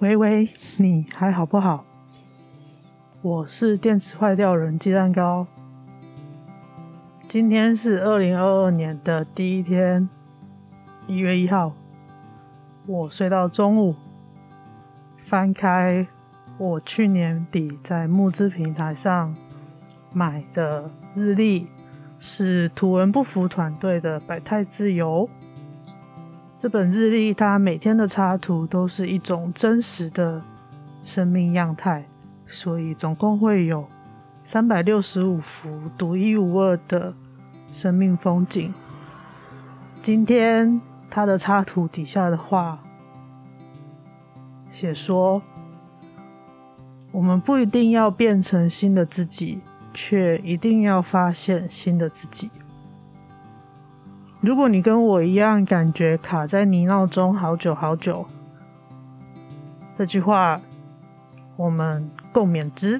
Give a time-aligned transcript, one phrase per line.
[0.00, 0.48] 喂喂，
[0.78, 1.84] 你还好不好？
[3.20, 5.46] 我是电池坏掉人鸡蛋糕。
[7.28, 10.08] 今天是二零二二年的第一天，
[11.06, 11.74] 一月一号。
[12.86, 13.94] 我睡到中午，
[15.18, 16.06] 翻开
[16.56, 19.34] 我去年底在募资平台上
[20.14, 21.66] 买的日历，
[22.18, 25.28] 是图文不符团队的百态自由。
[26.60, 30.42] 这本日历，它每天的插图都是一种真实的
[31.02, 32.06] 生命样态，
[32.46, 33.88] 所以总共会有
[34.44, 37.14] 三百六十五幅独一无二的
[37.72, 38.74] 生命风景。
[40.02, 42.78] 今天它的插图底下的话
[44.70, 45.40] 写说
[47.10, 49.62] ：“我们不一定要变成新的自己，
[49.94, 52.50] 却一定要发现新的自己。”
[54.40, 58.26] 如果你跟我一样，感觉卡在泥淖中好久好久，
[59.98, 60.58] 这句话
[61.56, 62.98] 我们共勉之。